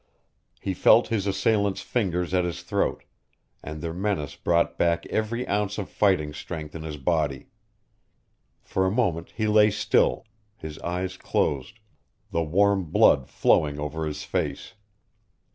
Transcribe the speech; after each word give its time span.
He 0.59 0.73
felt 0.73 1.09
his 1.09 1.27
assailant's 1.27 1.81
fingers 1.81 2.33
at 2.33 2.43
his 2.43 2.63
throat, 2.63 3.03
and 3.63 3.81
their 3.83 3.93
menace 3.93 4.35
brought 4.35 4.75
back 4.75 5.05
every 5.11 5.47
ounce 5.47 5.77
of 5.77 5.91
fighting 5.91 6.33
strength 6.33 6.73
in 6.73 6.81
his 6.81 6.97
body. 6.97 7.49
For 8.63 8.87
a 8.87 8.91
moment 8.91 9.33
he 9.37 9.45
lay 9.45 9.69
still, 9.69 10.25
his 10.57 10.79
eyes 10.79 11.17
closed, 11.17 11.77
the 12.31 12.41
warm 12.41 12.85
blood 12.85 13.29
flowing 13.29 13.79
over 13.79 14.07
his 14.07 14.23
face. 14.23 14.73